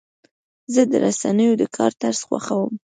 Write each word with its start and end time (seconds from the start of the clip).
زه 0.73 0.81
د 0.91 0.93
رسنیو 1.05 1.53
د 1.61 1.63
کار 1.75 1.91
طرز 2.01 2.19
خوښوم. 2.27 2.73